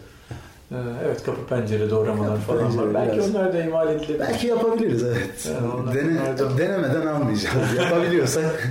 Ee, 0.75 0.77
Evet 1.07 1.25
kapı 1.25 1.47
pencere 1.47 1.91
doğramalar 1.91 2.29
Kapı 2.29 2.41
falan 2.41 2.63
var. 2.65 2.71
pencere 2.71 2.95
Belki 2.95 3.17
biraz- 3.17 3.31
onlar 3.35 3.53
da 3.53 3.63
imal 3.63 3.89
edilebilir. 3.89 4.19
Belki 4.21 4.47
yapabiliriz 4.47 5.03
evet. 5.05 5.51
Yani 5.55 5.73
onlar- 5.75 5.95
Dene- 5.95 6.59
denemeden 6.59 7.07
almayacağız. 7.07 7.75
Yapabiliyorsak 7.77 8.69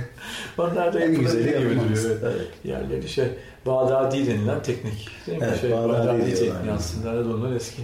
Onlar 0.58 0.92
da 0.94 1.00
en 1.00 1.14
güzeli 1.14 1.44
duruyor. 1.54 1.70
Evet. 1.90 2.06
Evet. 2.22 2.48
Yerleri 2.64 3.08
şey 3.08 3.24
Bağdadi 3.66 4.26
denilen 4.26 4.62
teknik. 4.62 5.08
Değil 5.26 5.38
mi? 5.38 5.46
Evet, 5.48 5.60
şey, 5.60 5.72
Bağdadi 5.72 5.88
Bağdadi, 6.08 6.34
tekniği 6.34 6.72
aslında 6.76 7.10
Anadolu'nun 7.10 7.54
eski 7.56 7.82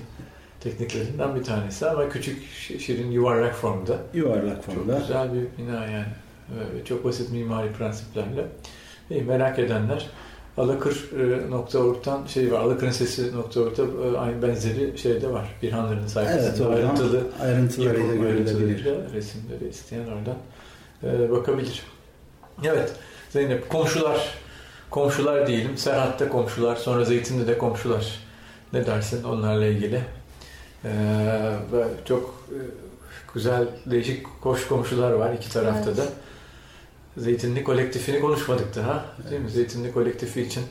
tekniklerinden 0.61 1.35
bir 1.35 1.45
tanesi 1.45 1.87
ama 1.91 2.09
küçük 2.09 2.43
şi- 2.45 2.79
şirin 2.79 3.11
yuvarlak 3.11 3.55
formda. 3.55 3.97
Yuvarlak 4.15 4.57
Çok 4.67 4.75
formda. 4.75 4.99
güzel 4.99 5.29
bir 5.35 5.65
bina 5.65 5.85
yani. 5.87 6.05
Ve 6.51 6.85
çok 6.85 7.05
basit 7.05 7.33
mimari 7.33 7.73
prensiplerle. 7.73 8.47
İyi, 9.11 9.23
merak 9.23 9.59
edenler 9.59 10.07
alakır.org'dan 10.59 12.27
şey 12.27 12.53
var, 12.53 12.61
Alakır'ın 12.61 12.91
sesi.org'da 12.91 13.83
e, 13.83 14.19
aynı 14.19 14.43
benzeri 14.43 14.99
şey 14.99 15.23
de 15.23 15.31
var. 15.33 15.59
Bir 15.63 15.73
hanların 15.73 16.07
sayfasında 16.07 16.49
Evet 16.49 16.61
oradan 16.61 16.77
ayrıntılı 16.83 17.23
ayrıntılarıyla 17.43 18.15
görülebilir. 18.15 18.85
resimleri 19.15 19.69
isteyen 19.69 20.07
oradan 20.07 20.37
e, 21.05 21.31
bakabilir. 21.31 21.83
Evet 22.65 22.93
Zeynep 23.31 23.69
komşular 23.69 24.35
komşular 24.91 25.47
diyelim. 25.47 25.77
Serhat'ta 25.79 26.29
komşular 26.29 26.77
sonra 26.77 27.05
Zeytin'de 27.05 27.47
de 27.47 27.59
komşular. 27.59 28.19
Ne 28.73 28.87
dersin 28.87 29.25
onlarla 29.25 29.67
ilgili? 29.67 30.01
E, 30.85 30.91
ve 31.73 31.85
çok 32.05 32.45
e, 32.51 32.59
güzel 33.35 33.65
değişik 33.87 34.27
hoş 34.41 34.69
komşular 34.69 35.11
var 35.13 35.33
iki 35.33 35.51
tarafta 35.51 35.91
Evet. 35.91 35.99
da. 35.99 36.05
Zeytinli 37.17 37.65
kolektifini 37.65 38.21
konuşmadık 38.21 38.77
daha. 38.77 39.05
Değil 39.31 39.43
mi? 39.43 39.51
Zeytinli 39.51 39.93
kolektifi 39.93 40.43
için 40.43 40.63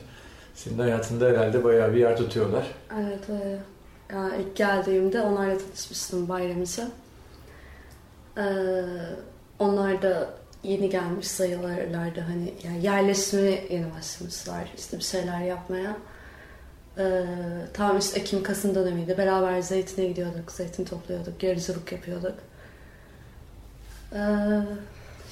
senin 0.54 0.78
hayatında 0.78 1.24
herhalde 1.24 1.64
bayağı 1.64 1.92
bir 1.92 1.98
yer 1.98 2.16
tutuyorlar. 2.16 2.66
Evet, 3.00 3.30
e, 3.30 3.58
yani 4.12 4.42
ilk 4.42 4.56
geldiğimde 4.56 5.20
onlarla 5.20 5.58
tanışmıştım 5.58 6.28
bayramıza. 6.28 6.88
Ee, 8.38 8.84
onlar 9.58 10.02
da 10.02 10.30
yeni 10.62 10.90
gelmiş 10.90 11.26
sayılırlardı 11.28 12.20
hani 12.20 12.54
yani 12.64 12.84
yerleşmeye 12.84 13.66
yeni 13.70 13.86
başlamışlar 13.94 14.72
işte 14.76 14.98
bir 14.98 15.02
şeyler 15.02 15.40
yapmaya. 15.40 15.96
Ee, 16.98 17.24
tam 17.72 17.98
işte 17.98 18.20
Ekim 18.20 18.42
Kasım 18.42 18.74
dönemiydi. 18.74 19.18
Beraber 19.18 19.60
zeytine 19.60 20.06
gidiyorduk, 20.06 20.52
zeytin 20.52 20.84
topluyorduk, 20.84 21.42
yarıcılık 21.42 21.92
yapıyorduk. 21.92 22.34
Ee, 24.12 24.18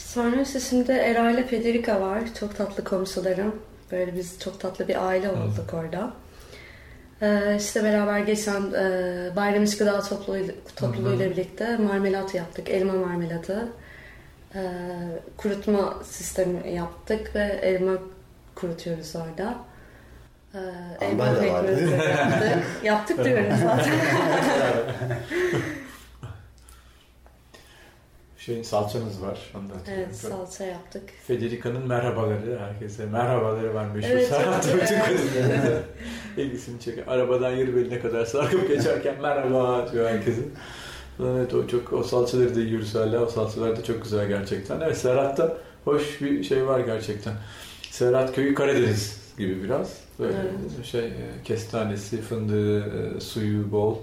sonra 0.09 0.43
işte 0.43 0.61
şimdi 0.61 0.93
Era 0.93 1.31
ile 1.31 1.47
Federica 1.47 2.00
var. 2.00 2.21
Çok 2.41 2.57
tatlı 2.57 2.85
komşularım. 2.85 3.62
Böyle 3.93 4.15
biz 4.15 4.41
çok 4.41 4.61
tatlı 4.61 4.88
bir 4.88 5.07
aile 5.07 5.31
olduk 5.31 5.75
orada. 5.75 6.12
Ee, 7.23 7.57
işte 7.59 7.85
beraber 7.85 8.19
geçen 8.19 8.62
e, 8.62 9.37
bayram 9.37 9.65
içi 9.65 9.79
gıda 9.79 10.03
topluluğu, 10.03 10.47
topluluğuyla 10.77 11.31
birlikte 11.31 11.77
marmelat 11.77 12.35
yaptık. 12.35 12.71
Elma 12.71 12.93
marmelatı. 12.93 13.69
Ee, 14.55 14.61
kurutma 15.37 15.95
sistemi 16.05 16.73
yaptık 16.73 17.35
ve 17.35 17.45
elma 17.62 17.93
kurutuyoruz 18.55 19.17
orada. 19.17 19.55
Ee, 20.55 21.07
elma 21.07 21.41
pekmezi 21.41 21.91
yaptık. 21.91 22.62
yaptık 22.85 23.25
diyorum 23.25 23.57
zaten. 23.62 23.95
Şeyin 28.49 28.62
salçanız 28.62 29.23
var. 29.23 29.38
Onu 29.55 29.69
da 29.69 29.73
evet 29.95 30.17
salça 30.17 30.64
yaptık. 30.64 31.02
Federica'nın 31.26 31.87
merhabaları 31.87 32.59
herkese. 32.59 33.07
Merhabaları 33.07 33.75
var 33.75 33.87
meşhur. 33.95 34.11
Evet, 34.11 34.25
güzel. 34.25 34.45
kızlar 35.17 35.83
ilgisini 36.45 36.81
çekiyor. 36.81 37.07
Arabadan 37.07 37.50
yarı 37.50 37.76
beline 37.76 38.00
kadar 38.00 38.25
sarkıp 38.25 38.69
geçerken 38.69 39.23
merhaba 39.23 39.93
diyor 39.93 40.09
herkesin. 40.11 40.55
Evet 41.23 41.55
o 41.55 41.67
çok 41.67 41.93
o 41.93 42.02
salçaları 42.02 42.55
da 42.55 42.61
yiyoruz 42.61 42.95
hala. 42.95 43.21
O 43.23 43.26
salçalar 43.26 43.76
da 43.76 43.85
çok 43.85 44.02
güzel 44.02 44.28
gerçekten. 44.28 44.81
Evet 44.81 44.99
Serhat'ta 44.99 45.57
hoş 45.85 46.21
bir 46.21 46.43
şey 46.45 46.67
var 46.67 46.81
gerçekten. 46.81 47.35
Serhat 47.90 48.35
köyü 48.35 48.55
Karadeniz 48.55 49.21
gibi 49.38 49.62
biraz. 49.62 49.97
Böyle 50.19 50.33
Evet. 50.38 50.85
şey 50.87 51.05
e, 51.07 51.12
kestanesi, 51.45 52.21
fındığı, 52.21 52.81
e, 52.81 53.21
suyu 53.21 53.73
bol. 53.73 53.97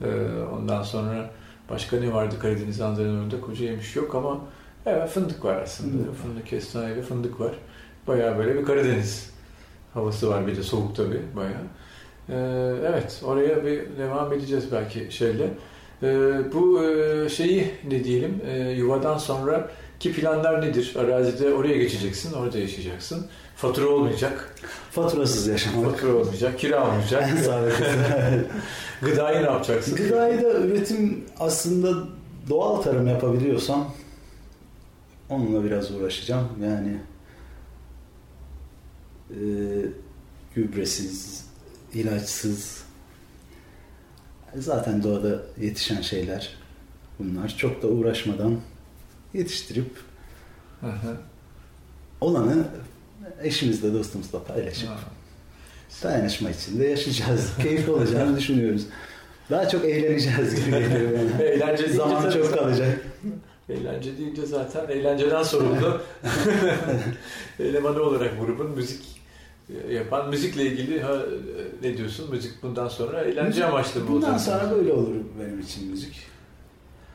E, 0.00 0.06
Ondan 0.54 0.82
sonra 0.82 1.30
başka 1.70 2.00
ne 2.00 2.12
vardı 2.12 2.34
Karadeniz 2.38 2.80
Anadolu'nda? 2.80 3.40
Koca 3.40 3.64
yemiş 3.64 3.96
yok 3.96 4.14
ama 4.14 4.40
evet 4.86 5.08
fındık 5.08 5.44
var 5.44 5.62
aslında. 5.62 5.92
Fındık 5.92 6.08
var. 6.08 6.14
Fındık, 6.14 6.46
kestane 6.46 6.96
ve 6.96 7.02
fındık 7.02 7.40
var. 7.40 7.54
Bayağı 8.06 8.38
böyle 8.38 8.58
bir 8.58 8.64
Karadeniz 8.64 9.30
havası 9.94 10.30
var 10.30 10.46
bir 10.46 10.56
de 10.56 10.62
soğuk 10.62 10.96
tabii 10.96 11.22
bayağı. 11.36 11.62
Ee, 12.28 12.34
evet 12.86 13.22
oraya 13.24 13.64
bir 13.64 13.98
devam 13.98 14.32
edeceğiz 14.32 14.72
belki 14.72 15.06
şeyle. 15.10 15.50
Ee, 16.02 16.38
bu 16.52 16.84
e, 16.84 17.28
şeyi 17.28 17.70
ne 17.88 18.04
diyelim 18.04 18.40
e, 18.46 18.70
yuvadan 18.70 19.18
sonra 19.18 19.70
ki 20.00 20.12
planlar 20.12 20.62
nedir? 20.62 20.96
Arazide 20.98 21.54
oraya 21.54 21.76
geçeceksin, 21.76 22.32
orada 22.32 22.58
yaşayacaksın. 22.58 23.26
Fatura 23.56 23.88
olmayacak, 23.88 24.54
Faturasız 24.90 25.46
yaşamak. 25.46 25.90
fatura 25.90 26.12
olmayacak, 26.14 26.58
kira 26.58 26.84
olmayacak. 26.88 27.30
Gıdayı 29.02 29.38
ne 29.38 29.46
yapacaksın? 29.46 29.96
Gıdayı 29.96 30.42
da 30.42 30.52
üretim 30.52 31.24
aslında 31.40 32.08
doğal 32.48 32.82
tarım 32.82 33.06
yapabiliyorsam 33.06 33.94
onunla 35.28 35.64
biraz 35.64 35.90
uğraşacağım. 35.90 36.48
Yani 36.62 36.96
e, 39.30 39.38
gübresiz, 40.54 41.44
ilaçsız 41.94 42.84
zaten 44.54 45.02
doğada 45.02 45.42
yetişen 45.60 46.00
şeyler 46.00 46.56
bunlar. 47.18 47.54
Çok 47.58 47.82
da 47.82 47.86
uğraşmadan 47.86 48.60
yetiştirip 49.34 49.90
Hı 50.80 50.86
hı. 50.86 51.16
olanı 52.20 52.66
eşimizle 53.42 53.94
dostumuzla 53.94 54.44
paylaşıp 54.44 54.88
Ha. 54.88 54.96
dayanışma 56.02 56.50
içinde 56.50 56.86
yaşayacağız. 56.86 57.50
Keyifli 57.62 57.92
olacağını 57.92 58.38
düşünüyoruz. 58.38 58.82
Daha 59.50 59.68
çok 59.68 59.84
eğleneceğiz 59.84 60.54
gibi 60.54 60.70
geliyor 60.70 61.10
bana. 61.12 61.42
Eğlence 61.44 61.88
Zaman 61.88 62.30
çok 62.30 62.54
kalacak. 62.54 63.00
Eğlence 63.68 64.18
deyince 64.18 64.46
zaten 64.46 64.88
eğlenceden 64.88 65.42
sorumlu 65.42 66.00
elemanı 67.60 68.02
olarak 68.02 68.40
grubun 68.40 68.70
müzik 68.70 69.02
yapan 69.90 70.28
müzikle 70.28 70.66
ilgili 70.66 71.00
ha, 71.00 71.18
ne 71.82 71.96
diyorsun? 71.96 72.30
Müzik 72.30 72.62
bundan 72.62 72.88
sonra 72.88 73.20
eğlence 73.20 73.48
Müzik- 73.48 73.64
amaçlı 73.64 74.00
mı 74.00 74.08
Bundan 74.08 74.38
sonra 74.38 74.70
böyle 74.70 74.92
olur 74.92 75.14
benim 75.40 75.60
için 75.60 75.90
müzik. 75.90 76.14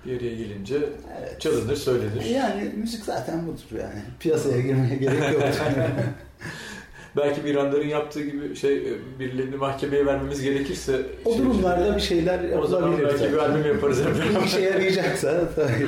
Bir 0.05 0.17
araya 0.17 0.36
gelince 0.36 0.75
Evet. 1.20 1.41
çalınır, 1.41 1.75
söylenir. 1.75 2.25
Yani 2.25 2.72
müzik 2.77 3.05
zaten 3.05 3.48
budur 3.48 3.79
yani. 3.79 4.01
Piyasaya 4.20 4.62
girmeye 4.62 4.96
gerek 4.96 5.34
yok. 5.34 5.43
belki 7.17 7.46
bir 7.46 7.55
anların 7.55 7.88
yaptığı 7.88 8.22
gibi 8.22 8.55
şey 8.55 8.84
birilerini 9.20 9.55
mahkemeye 9.55 10.05
vermemiz 10.05 10.41
gerekirse 10.41 11.01
o 11.25 11.34
şey- 11.34 11.39
durumlarda 11.46 11.96
bir 11.96 12.01
şeyler 12.01 12.39
o 12.58 12.67
zaman 12.67 13.00
belki 13.03 13.34
bir 13.34 13.38
albüm 13.38 13.65
yaparız 13.65 14.00
Bir 14.39 14.46
işe 14.46 14.62
yarayacaksa 14.62 15.50
tabii 15.55 15.88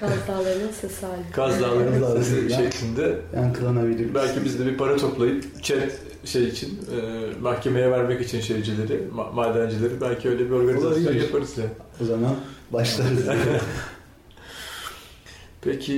Kaz 0.00 0.28
Dağları'nın 0.28 0.70
sesi 0.80 1.06
hali. 1.06 1.22
Kaz 1.32 1.60
Dağları'nın 1.60 2.22
sesi 2.22 2.50
şeklinde 2.54 3.18
yankılanabilir. 3.36 4.14
belki 4.14 4.44
biz 4.44 4.58
de 4.60 4.66
bir 4.66 4.76
para 4.76 4.96
toplayıp 4.96 5.62
chat 5.64 5.92
şey 6.24 6.44
için 6.44 6.68
e, 6.96 7.40
mahkemeye 7.40 7.90
vermek 7.90 8.20
için 8.20 8.40
şeycileri, 8.40 9.02
ma- 9.16 9.32
madencileri 9.34 10.00
belki 10.00 10.28
öyle 10.28 10.44
bir 10.46 10.50
organizasyon 10.50 11.02
Olabilir. 11.04 11.22
yaparız 11.22 11.58
ya. 11.58 11.64
O 12.02 12.04
zaman 12.04 12.36
başlarız. 12.70 13.26
Peki 15.62 15.92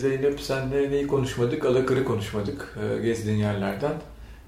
Zeynep 0.00 0.40
senle 0.40 0.90
neyi 0.90 1.06
konuşmadık? 1.06 1.64
Alakır'ı 1.64 2.04
konuşmadık 2.04 2.78
e, 2.82 3.02
gezdiğin 3.02 3.36
yerlerden. 3.38 3.92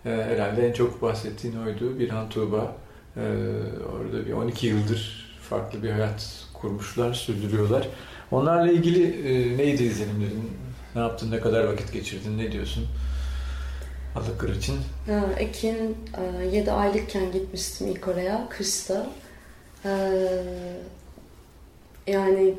E, 0.06 0.08
herhalde 0.10 0.68
en 0.68 0.72
çok 0.72 1.02
bahsettiğin 1.02 1.56
oydu. 1.56 1.98
Birhan 1.98 2.28
Tuğba. 2.28 2.76
E, 3.16 3.20
orada 3.92 4.26
bir 4.26 4.32
12 4.32 4.66
yıldır 4.66 5.26
farklı 5.50 5.82
bir 5.82 5.90
hayat 5.90 6.44
kurmuşlar, 6.54 7.14
sürdürüyorlar. 7.14 7.88
Onlarla 8.30 8.72
ilgili 8.72 9.04
e, 9.04 9.56
neydi 9.58 9.82
izlenimlerin? 9.82 10.50
Ne 10.94 11.00
yaptın, 11.00 11.30
ne 11.30 11.40
kadar 11.40 11.64
vakit 11.64 11.92
geçirdin, 11.92 12.38
ne 12.38 12.52
diyorsun? 12.52 12.86
Alakır 14.16 14.56
için. 14.56 14.76
Ha, 15.06 15.20
Ekin 15.38 15.96
7 16.52 16.72
aylıkken 16.72 17.32
gitmiştim 17.32 17.88
ilk 17.88 18.08
oraya, 18.08 18.48
kışta. 18.50 19.06
Ee, 19.84 19.88
yani 22.06 22.54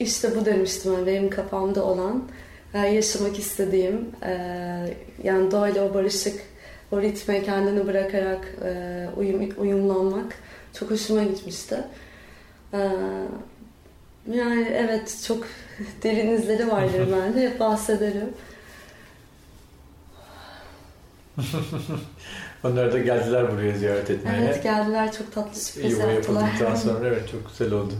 işte 0.00 0.36
bu 0.36 0.44
demiştim 0.44 0.96
ben, 0.96 1.06
benim 1.06 1.30
kafamda 1.30 1.84
olan, 1.84 2.22
e, 2.74 2.78
yaşamak 2.78 3.38
istediğim, 3.38 4.08
e, 4.22 4.32
yani 5.24 5.50
doğayla 5.50 5.84
o 5.90 5.94
barışık, 5.94 6.40
o 6.92 7.02
ritme 7.02 7.42
kendini 7.42 7.86
bırakarak 7.86 8.54
e, 8.64 9.06
uyum, 9.16 9.48
uyumlanmak 9.58 10.34
çok 10.74 10.90
hoşuma 10.90 11.22
gitmişti. 11.22 11.76
Ee, 12.74 12.88
yani 14.32 14.68
evet 14.72 15.22
çok 15.26 15.46
derin 16.02 16.32
izleri 16.32 16.68
vardır 16.68 17.08
bende, 17.12 17.50
hep 17.50 17.60
bahsederim. 17.60 18.30
Onlar 22.64 22.92
da 22.92 22.98
geldiler 22.98 23.52
buraya 23.52 23.76
ziyaret 23.78 24.10
etmeye. 24.10 24.44
Evet 24.44 24.62
geldiler 24.62 25.12
çok 25.12 25.32
tatlı 25.34 25.60
sürpriz 25.60 25.92
Yuva 25.92 26.02
yaptılar. 26.12 26.42
yapıldıktan 26.42 26.74
sonra 26.90 27.08
evet 27.08 27.28
çok 27.30 27.48
güzel 27.50 27.72
oldu. 27.72 27.92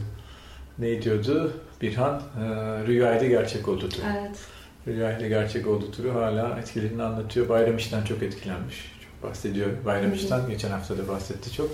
Ne 0.78 1.02
diyordu? 1.02 1.52
Birhan, 1.82 2.14
e, 2.14 2.44
rüyaydı 2.86 3.26
gerçek 3.26 3.68
oldu 3.68 3.88
turu. 3.88 4.06
Evet. 4.20 4.36
Rüyaydı 4.86 5.28
gerçek 5.28 5.66
oldu 5.66 5.90
turu 5.92 6.14
hala 6.14 6.58
etkilerini 6.58 7.02
anlatıyor. 7.02 7.48
Bayram 7.48 7.76
işten 7.76 8.04
çok 8.04 8.22
etkilenmiş. 8.22 8.92
Çok 9.04 9.30
bahsediyor 9.30 9.68
Bayram 9.84 10.12
işten. 10.12 10.48
Geçen 10.48 10.70
hafta 10.70 10.98
da 10.98 11.08
bahsetti 11.08 11.52
çok. 11.52 11.70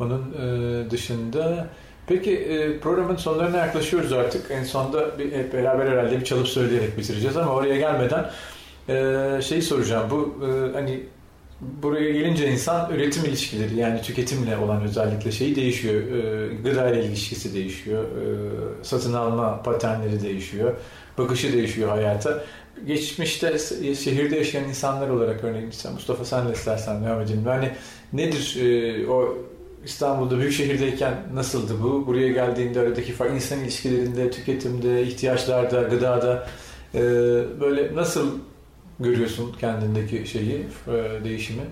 Onun 0.00 0.32
e, 0.32 0.90
dışında 0.90 1.66
Peki 2.06 2.36
e, 2.36 2.78
programın 2.78 3.16
sonlarına 3.16 3.56
yaklaşıyoruz 3.56 4.12
artık. 4.12 4.50
En 4.50 4.64
sonda 4.64 5.18
bir, 5.18 5.32
hep 5.32 5.52
beraber 5.52 5.86
herhalde 5.86 6.20
bir 6.20 6.24
çalıp 6.24 6.48
söyleyerek 6.48 6.98
bitireceğiz 6.98 7.36
ama 7.36 7.52
oraya 7.52 7.76
gelmeden 7.76 8.30
e, 8.88 9.42
şeyi 9.42 9.62
soracağım. 9.62 10.10
Bu 10.10 10.46
e, 10.46 10.72
hani 10.72 11.00
buraya 11.60 12.12
gelince 12.12 12.52
insan 12.52 12.90
üretim 12.90 13.24
ilişkileri 13.24 13.76
yani 13.76 14.02
tüketimle 14.02 14.56
olan 14.56 14.82
özellikle 14.82 15.32
şeyi 15.32 15.56
değişiyor. 15.56 15.94
E, 15.94 16.54
gıda 16.54 16.90
ile 16.90 17.04
ilişkisi 17.04 17.54
değişiyor. 17.54 18.04
E, 18.04 18.84
satın 18.84 19.12
alma 19.12 19.62
paternleri 19.62 20.22
değişiyor. 20.22 20.74
Bakışı 21.18 21.52
değişiyor 21.52 21.88
hayata. 21.88 22.44
Geçmişte 22.86 23.58
şehirde 23.94 24.36
yaşayan 24.36 24.64
insanlar 24.64 25.08
olarak 25.08 25.44
örneğin 25.44 25.72
Mustafa 25.92 26.24
sen 26.24 26.48
de 26.48 26.52
istersen 26.52 27.04
devam 27.04 27.20
edelim. 27.20 27.44
Yani 27.46 27.70
nedir 28.12 28.56
e, 28.60 29.06
o 29.06 29.38
İstanbul'da 29.84 30.38
büyük 30.38 30.52
şehirdeyken 30.52 31.14
nasıldı 31.34 31.72
bu? 31.82 32.06
Buraya 32.06 32.28
geldiğinde 32.32 32.80
aradaki 32.80 33.12
fark 33.12 33.34
insan 33.34 33.60
ilişkilerinde, 33.60 34.30
tüketimde, 34.30 35.02
ihtiyaçlarda, 35.02 35.82
gıdada 35.82 36.48
e, 36.94 37.00
böyle 37.60 37.94
nasıl 37.94 38.38
görüyorsun 39.00 39.52
kendindeki 39.60 40.30
şeyi, 40.30 40.66
e, 40.88 41.24
değişimi? 41.24 41.62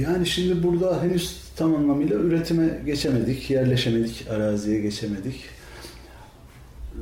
Yani 0.00 0.26
şimdi 0.26 0.62
burada 0.62 1.02
henüz 1.02 1.36
tam 1.56 1.74
anlamıyla 1.74 2.16
üretime 2.16 2.82
geçemedik, 2.86 3.50
yerleşemedik, 3.50 4.26
araziye 4.30 4.80
geçemedik. 4.80 5.40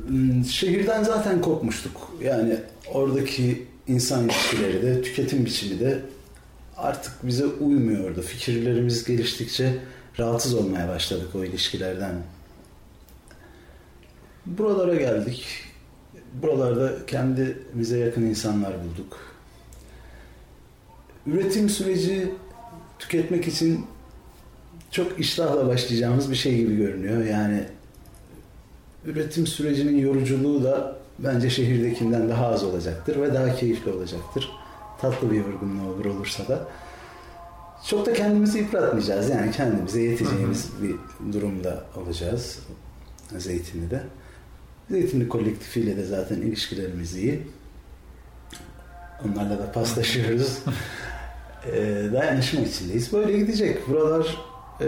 Hmm, 0.07 0.45
Şehirden 0.45 1.03
zaten 1.03 1.41
kopmuştuk. 1.41 2.11
Yani 2.23 2.57
oradaki 2.93 3.63
insan 3.87 4.25
ilişkileri 4.25 4.81
de, 4.81 5.01
tüketim 5.01 5.45
biçimi 5.45 5.79
de 5.79 5.99
artık 6.77 7.13
bize 7.27 7.45
uymuyordu. 7.45 8.21
Fikirlerimiz 8.21 9.03
geliştikçe 9.03 9.73
rahatsız 10.19 10.53
olmaya 10.53 10.89
başladık 10.89 11.35
o 11.35 11.43
ilişkilerden. 11.43 12.15
Buralara 14.45 14.95
geldik. 14.95 15.45
Buralarda 16.33 17.05
kendimize 17.05 17.97
yakın 17.97 18.21
insanlar 18.21 18.73
bulduk. 18.73 19.19
Üretim 21.27 21.69
süreci 21.69 22.31
tüketmek 22.99 23.47
için 23.47 23.85
çok 24.91 25.19
iştahla 25.19 25.67
başlayacağımız 25.67 26.31
bir 26.31 26.35
şey 26.35 26.57
gibi 26.57 26.77
görünüyor. 26.77 27.25
Yani 27.25 27.63
üretim 29.05 29.47
sürecinin 29.47 29.97
yoruculuğu 29.97 30.63
da 30.63 30.95
bence 31.19 31.49
şehirdekinden 31.49 32.29
daha 32.29 32.47
az 32.47 32.63
olacaktır 32.63 33.21
ve 33.21 33.33
daha 33.33 33.55
keyifli 33.55 33.91
olacaktır. 33.91 34.51
Tatlı 35.01 35.31
bir 35.31 35.37
yorgunluğu 35.37 35.89
olur 35.89 36.05
olursa 36.05 36.47
da. 36.47 36.67
Çok 37.87 38.05
da 38.05 38.13
kendimizi 38.13 38.57
yıpratmayacağız. 38.57 39.29
Yani 39.29 39.51
kendimize 39.51 40.01
yeteceğimiz 40.01 40.69
bir 40.81 40.95
durumda 41.33 41.83
olacağız. 41.95 42.59
Zeytinli'de. 43.37 44.03
Zeytinli 44.89 45.29
kolektifiyle 45.29 45.97
de 45.97 46.05
zaten 46.05 46.35
ilişkilerimiz 46.35 47.15
iyi. 47.15 47.41
Onlarla 49.25 49.59
da 49.59 49.71
paslaşıyoruz. 49.71 50.59
e, 51.71 51.71
dayanışma 52.13 52.59
içindeyiz. 52.59 53.13
Böyle 53.13 53.37
gidecek. 53.37 53.89
Buralar 53.89 54.37
e, 54.81 54.87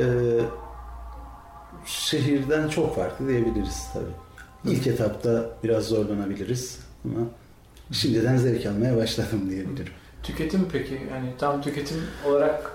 şehirden 1.85 2.69
çok 2.69 2.95
farklı 2.95 3.27
diyebiliriz 3.27 3.87
tabii. 3.93 4.73
İlk 4.75 4.87
etapta 4.87 5.49
biraz 5.63 5.83
zorlanabiliriz 5.83 6.79
ama 7.05 7.27
şimdiden 7.91 8.37
zevk 8.37 8.65
almaya 8.65 8.97
başladım 8.97 9.49
diyebilirim. 9.49 9.93
Tüketim 10.23 10.67
peki 10.71 10.93
yani 11.11 11.33
tam 11.37 11.61
tüketim 11.61 11.97
olarak 12.27 12.74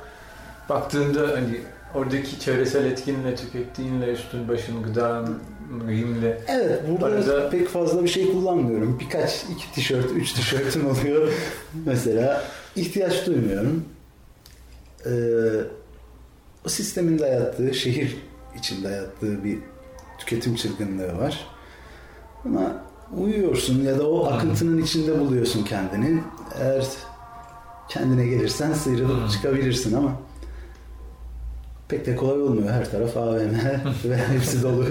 baktığında 0.70 1.20
hani 1.22 1.60
oradaki 1.94 2.40
çevresel 2.40 2.84
etkinle, 2.84 3.36
tükettiğinle, 3.36 4.12
üstün 4.12 4.48
başın, 4.48 4.82
gıdan, 4.82 5.38
giyimle 5.88 6.40
Evet 6.48 6.80
burada 6.88 7.06
Arada- 7.06 7.50
pek 7.50 7.68
fazla 7.68 8.04
bir 8.04 8.08
şey 8.08 8.32
kullanmıyorum. 8.32 8.98
Birkaç 9.00 9.44
iki 9.44 9.72
tişört, 9.74 10.10
üç 10.10 10.32
tişörtüm 10.32 10.86
oluyor. 10.86 11.32
Mesela 11.86 12.44
ihtiyaç 12.76 13.26
duymuyorum. 13.26 13.84
Ee, 15.06 15.10
o 16.66 16.68
sistemin 16.68 17.18
dayattığı, 17.18 17.74
şehir 17.74 18.16
için 18.58 18.84
dayattığı 18.84 19.44
bir 19.44 19.58
tüketim 20.18 20.54
çılgınlığı 20.54 21.18
var. 21.18 21.46
Ama 22.44 22.84
uyuyorsun 23.16 23.84
ya 23.84 23.98
da 23.98 24.10
o 24.10 24.26
akıntının 24.26 24.82
içinde 24.82 25.20
buluyorsun 25.20 25.64
kendini. 25.64 26.22
Eğer 26.60 26.86
kendine 27.88 28.26
gelirsen 28.26 28.72
sıyrılıp 28.72 29.30
çıkabilirsin 29.30 29.96
ama 29.96 30.12
pek 31.90 32.06
de 32.06 32.16
kolay 32.16 32.42
olmuyor. 32.42 32.70
Her 32.70 32.90
taraf 32.90 33.16
AVM 33.16 33.54
ve 34.10 34.16
hepsi 34.16 34.62
dolu. 34.62 34.86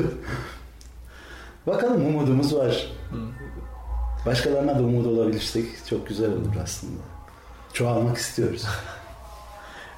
Bakalım 1.67 2.05
umudumuz 2.05 2.55
var. 2.55 2.91
Başkalarına 4.25 4.79
da 4.79 4.83
umut 4.83 5.07
olabilirsek 5.07 5.65
çok 5.89 6.07
güzel 6.07 6.31
olur 6.31 6.55
aslında. 6.63 7.01
Çoğalmak 7.73 8.17
istiyoruz. 8.17 8.65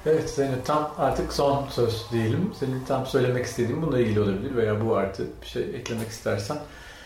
Evet 0.06 0.30
Zeynep 0.30 0.66
tam 0.66 0.90
artık 0.98 1.32
son 1.32 1.66
söz 1.70 2.06
diyelim. 2.12 2.52
Senin 2.60 2.84
tam 2.84 3.06
söylemek 3.06 3.46
istediğin 3.46 3.82
bununla 3.82 4.00
ilgili 4.00 4.20
olabilir 4.20 4.56
veya 4.56 4.86
bu 4.86 4.96
artı 4.96 5.26
bir 5.42 5.46
şey 5.46 5.62
eklemek 5.62 6.08
istersen 6.08 6.58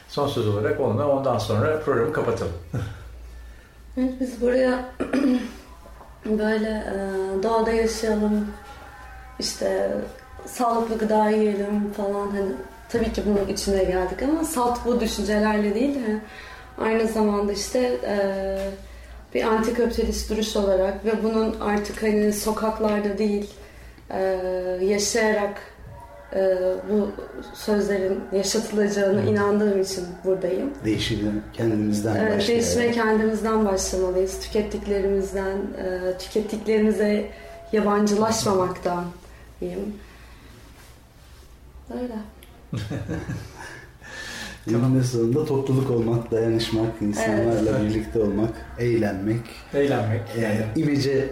son 0.09 0.29
söz 0.29 0.49
olarak 0.49 0.81
onunla 0.81 1.09
ondan 1.09 1.39
sonra 1.39 1.81
programı 1.81 2.13
kapatalım. 2.13 2.53
Evet, 3.97 4.13
biz 4.21 4.41
buraya 4.41 4.85
böyle 6.25 6.69
e, 6.69 6.97
doğada 7.43 7.71
yaşayalım, 7.71 8.47
işte 9.41 9.91
sağlıklı 10.47 10.99
gıda 10.99 11.31
yiyelim 11.31 11.93
falan 11.97 12.27
hani 12.31 12.53
tabii 12.89 13.13
ki 13.13 13.23
bunun 13.27 13.49
içine 13.49 13.85
geldik 13.85 14.23
ama 14.23 14.45
salt 14.45 14.79
bu 14.87 15.01
düşüncelerle 15.01 15.75
değil 15.75 15.95
de 15.95 16.21
aynı 16.79 17.07
zamanda 17.09 17.53
işte 17.53 17.79
e, 18.07 18.19
bir 19.35 19.43
antikapitalist 19.45 20.31
duruş 20.31 20.57
olarak 20.57 21.05
ve 21.05 21.23
bunun 21.23 21.61
artık 21.61 22.03
hani 22.03 22.33
sokaklarda 22.33 23.19
değil 23.19 23.51
e, 24.11 24.21
yaşayarak 24.83 25.61
e, 26.35 26.59
bu 26.91 27.11
sözlerin 27.55 28.21
yaşatılacağına 28.33 29.21
inandığım 29.23 29.81
için 29.83 30.05
buradayım. 30.25 30.71
Değişime 30.85 31.31
kendimizden 31.53 32.17
Evet, 32.17 32.37
başlayalım. 32.37 32.49
değişime 32.49 32.91
kendimizden 32.93 33.65
başlamalıyız. 33.67 34.41
Tükettiklerimizden, 34.41 35.57
e, 35.57 36.19
tükettiklerimize 36.19 37.27
yabancılaşmamaktan 37.73 39.05
diyeyim. 39.61 39.95
Öyle. 41.95 42.15
Eninde 44.71 45.05
sonunda 45.05 45.45
topluluk 45.45 45.91
olmak, 45.91 46.31
dayanışmak, 46.31 47.03
insanlarla 47.03 47.71
Evet. 47.71 47.81
birlikte 47.91 48.21
olmak, 48.21 48.51
eğlenmek, 48.79 49.41
Eğlenmek. 49.75 50.23
e, 50.37 50.41
Yani, 50.41 50.65
imece 50.77 51.29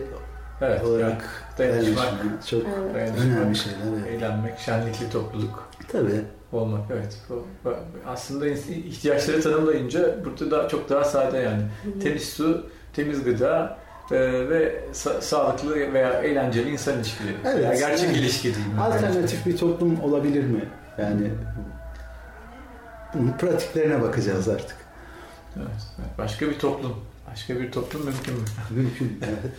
evet. 0.60 0.84
olarak 0.84 1.24
dayanışmak, 1.58 1.96
dayanışmak 1.98 2.46
çok 2.46 2.62
Evet. 2.80 2.94
dayanışmak, 2.94 3.26
önemli 3.26 3.56
şeyler. 3.56 3.78
Evet. 3.98 4.06
eğlenmek, 4.22 4.58
şenlikli 4.58 5.10
topluluk 5.10 5.68
Tabii. 5.92 6.20
olmak. 6.52 6.90
Evet. 6.90 7.18
Aslında 8.06 8.46
ihtiyaçları 8.46 9.42
tanımlayınca 9.42 10.24
burada 10.24 10.50
daha 10.50 10.68
çok 10.68 10.90
daha 10.90 11.04
sade 11.04 11.38
yani. 11.38 11.62
Temiz 12.02 12.28
su, 12.28 12.66
temiz 12.92 13.24
gıda 13.24 13.78
e, 14.10 14.16
ve 14.48 14.80
sa- 14.92 15.20
sağlıklı 15.22 15.92
veya 15.92 16.12
eğlenceli 16.22 16.70
insan 16.70 16.94
ilişkileri. 16.96 17.36
Evet, 17.44 17.58
Veya 17.58 17.74
gerçek 17.74 18.06
evet. 18.06 18.16
ilişki 18.16 18.54
diyeyim. 18.54 18.78
Alternatif 18.78 19.46
bir 19.46 19.56
toplum 19.56 20.00
olabilir 20.00 20.44
mi? 20.44 20.64
Yani 20.98 21.30
bunun 23.14 23.32
pratiklerine 23.32 24.02
bakacağız 24.02 24.48
artık. 24.48 24.76
Evet, 25.56 25.66
evet. 25.98 26.18
Başka 26.18 26.46
bir 26.48 26.58
toplum. 26.58 26.94
Başka 27.30 27.54
bir 27.60 27.72
toplum 27.72 28.04
mümkün 28.04 28.34
mü? 28.34 28.40
Mümkün. 28.70 29.20
Evet. 29.22 29.52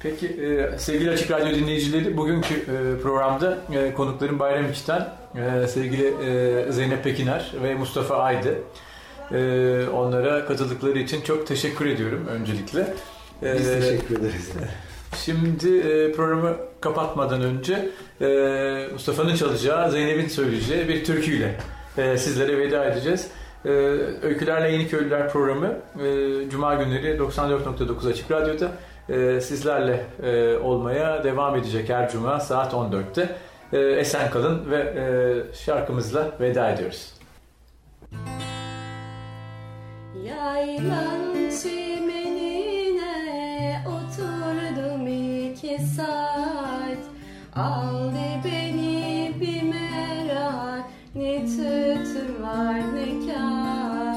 Peki 0.00 0.26
e, 0.28 0.78
sevgili 0.78 1.10
Açık 1.10 1.30
Radyo 1.30 1.54
dinleyicileri 1.54 2.16
bugünkü 2.16 2.54
e, 2.54 3.02
programda 3.02 3.58
e, 3.74 3.94
konuklarım 3.94 4.38
Bayram 4.38 4.70
İç'ten 4.70 5.08
e, 5.36 5.66
sevgili 5.68 6.06
e, 6.06 6.72
Zeynep 6.72 7.04
Pekiner 7.04 7.52
ve 7.62 7.74
Mustafa 7.74 8.16
Aydı. 8.16 8.54
E, 9.32 9.86
onlara 9.88 10.46
katıldıkları 10.46 10.98
için 10.98 11.20
çok 11.20 11.46
teşekkür 11.46 11.86
ediyorum 11.86 12.26
öncelikle. 12.30 12.94
Biz 13.42 13.72
teşekkür 13.72 14.18
ederiz. 14.18 14.50
Şimdi 15.16 15.78
e, 15.78 16.12
programı 16.12 16.56
kapatmadan 16.80 17.42
önce 17.42 17.88
e, 18.20 18.88
Mustafa'nın 18.92 19.36
çalacağı, 19.36 19.90
Zeynep'in 19.90 20.28
söyleyeceği 20.28 20.88
bir 20.88 21.04
türküyle 21.04 21.54
e, 21.98 22.18
sizlere 22.18 22.58
veda 22.58 22.84
edeceğiz. 22.84 23.28
E, 23.64 23.68
Öykülerle 24.22 24.72
Yeni 24.72 24.88
Köylüler 24.88 25.32
programı 25.32 25.66
e, 25.66 26.50
Cuma 26.50 26.74
günleri 26.74 27.16
94.9 27.18 28.10
Açık 28.10 28.30
Radyo'da 28.30 28.72
e, 29.08 29.40
sizlerle 29.40 30.06
e, 30.22 30.56
olmaya 30.56 31.24
devam 31.24 31.56
edecek 31.56 31.88
her 31.88 32.10
Cuma 32.10 32.40
saat 32.40 32.72
14'te. 32.72 33.36
E, 33.72 33.78
esen 33.78 34.30
kalın 34.30 34.70
ve 34.70 34.78
e, 34.78 35.04
şarkımızla 35.56 36.30
veda 36.40 36.70
ediyoruz. 36.70 37.12
Yaylan 40.24 41.50
çimenine 41.62 42.21
iki 45.72 45.82
saat 45.84 47.02
Aldı 47.56 48.40
beni 48.44 49.32
bir 49.40 49.62
merak. 49.62 50.84
Ne 51.14 51.46
tütün 51.46 52.42
var 52.42 52.80
ne 52.94 53.26
kar. 53.26 54.16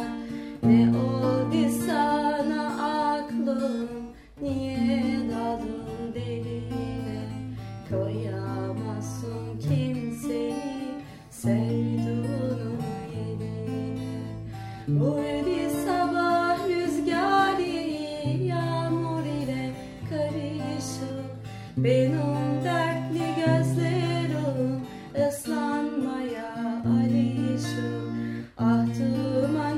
Ne 0.63 0.97
oldu 0.97 1.69
sana 1.87 2.63
aklım? 3.13 3.89
Niye 4.41 5.17
daldın 5.31 6.13
deline 6.15 7.27
Koyamazsın 7.89 9.59
kimseyi 9.59 10.55
Sevduğunun 11.29 12.81
yerine. 13.15 14.19
Vurdu 14.87 15.74
Benim 21.85 22.63
dertli 22.63 23.35
gözlerim 23.35 24.81
ıslanmaya 25.27 26.81
alışık 26.85 28.45
Ah 28.57 28.85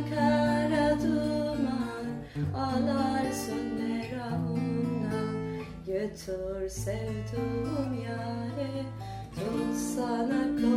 kara 0.09 0.97
duman 1.01 2.07
Ağlarsın 2.55 3.65
meramından 3.79 5.35
Götür 5.87 6.69
sevduğum 6.69 7.93
yare 8.05 8.85
Tut 9.35 9.75
sana 9.95 10.41
kollarım 10.61 10.76